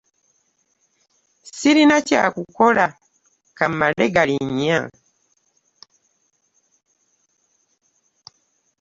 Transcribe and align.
Ssirina 1.47 1.95
kya 2.07 2.23
kukola 2.35 2.85
ka 3.57 3.65
mmale 3.71 4.05
galinnya. 4.15 4.79